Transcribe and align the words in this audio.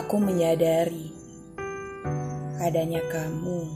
Aku 0.00 0.16
menyadari 0.16 1.12
adanya 2.56 3.04
kamu 3.12 3.68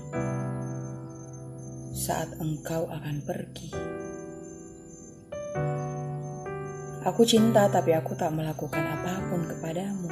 saat 1.92 2.32
engkau 2.40 2.88
akan 2.88 3.20
pergi. 3.28 3.68
Aku 7.04 7.28
cinta, 7.28 7.68
tapi 7.68 7.92
aku 7.92 8.16
tak 8.16 8.32
melakukan 8.32 8.80
apa 8.80 9.20
pun 9.28 9.44
kepadamu. 9.52 10.08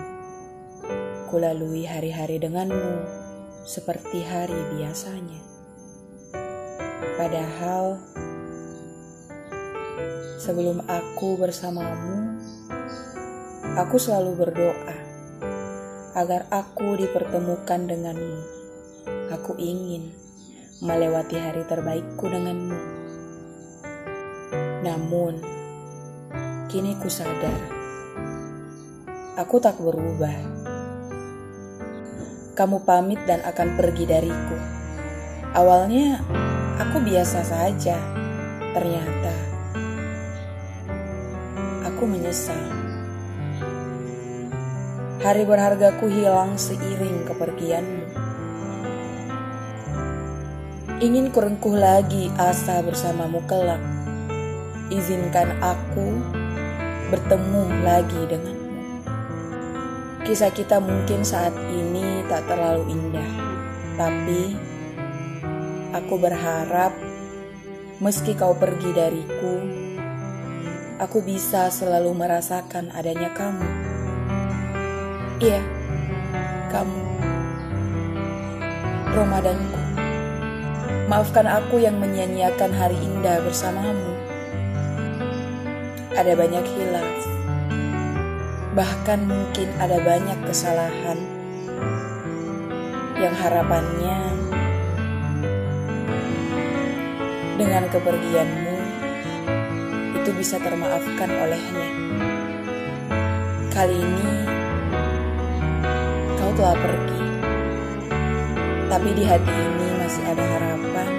Kulalui 1.33 1.89
hari-hari 1.89 2.37
denganmu 2.37 3.09
seperti 3.65 4.21
hari 4.21 4.61
biasanya. 4.77 5.41
Padahal 7.17 7.97
sebelum 10.37 10.85
aku 10.85 11.41
bersamamu, 11.41 12.37
aku 13.81 13.97
selalu 13.97 14.37
berdoa 14.37 15.02
agar 16.13 16.45
aku 16.53 17.01
dipertemukan 17.01 17.89
denganmu. 17.89 18.41
Aku 19.33 19.57
ingin 19.57 20.13
melewati 20.85 21.41
hari 21.41 21.65
terbaikku 21.65 22.29
denganmu. 22.29 22.79
Namun, 24.85 25.41
kini 26.69 26.99
ku 27.01 27.09
sadar, 27.09 27.57
aku 29.41 29.57
tak 29.57 29.81
berubah. 29.81 30.37
Kamu 32.53 32.85
pamit 32.85 33.17
dan 33.25 33.41
akan 33.49 33.81
pergi 33.81 34.05
dariku. 34.05 34.59
Awalnya, 35.57 36.21
aku 36.77 37.01
biasa 37.01 37.41
saja. 37.41 37.97
Ternyata, 38.77 39.35
aku 41.89 42.05
menyesal. 42.05 42.92
Hari 45.23 45.47
berhargaku 45.47 46.11
hilang 46.11 46.59
seiring 46.59 47.23
kepergianmu. 47.31 48.11
Ingin 50.99 51.31
kurengkuh 51.31 51.79
lagi 51.79 52.27
asa 52.35 52.83
bersamamu 52.83 53.39
kelak. 53.47 53.79
Izinkan 54.91 55.63
aku 55.63 56.19
bertemu 57.15 57.65
lagi 57.87 58.19
denganmu. 58.35 58.75
Kisah 60.27 60.51
kita 60.51 60.83
mungkin 60.83 61.23
saat 61.23 61.55
ini 61.71 62.27
tak 62.27 62.43
terlalu 62.51 62.91
indah, 62.91 63.31
tapi 63.95 64.59
aku 65.95 66.19
berharap 66.19 66.99
meski 68.03 68.35
kau 68.35 68.59
pergi 68.59 68.91
dariku, 68.91 69.55
aku 70.99 71.23
bisa 71.23 71.71
selalu 71.71 72.11
merasakan 72.11 72.91
adanya 72.91 73.31
kamu. 73.39 74.02
Iya, 75.43 75.59
kamu. 76.71 77.03
Ramadanku. 79.11 79.79
Maafkan 81.11 81.51
aku 81.51 81.83
yang 81.83 81.99
menyia-nyiakan 81.99 82.71
hari 82.71 82.95
indah 83.03 83.43
bersamamu. 83.43 84.15
Ada 86.15 86.39
banyak 86.39 86.63
hilaf. 86.63 87.11
Bahkan 88.79 89.27
mungkin 89.27 89.67
ada 89.83 89.99
banyak 89.99 90.39
kesalahan 90.47 91.19
yang 93.19 93.35
harapannya 93.35 94.19
dengan 97.59 97.91
kepergianmu 97.91 98.77
itu 100.23 100.31
bisa 100.39 100.63
termaafkan 100.63 101.31
olehnya. 101.35 101.91
Kali 103.75 103.99
ini 103.99 104.52
telah 106.63 106.79
pergi. 106.79 107.23
Tapi 108.87 109.09
di 109.19 109.27
hati 109.27 109.51
ini 109.51 109.89
masih 109.99 110.23
ada 110.31 110.45
harapan. 110.47 111.11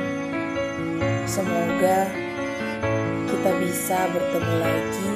Semoga 1.27 2.07
kita 3.27 3.51
bisa 3.59 4.07
bertemu 4.15 4.53
lagi 4.63 5.11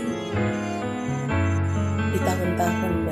di 2.12 2.20
tahun-tahun. 2.28 3.07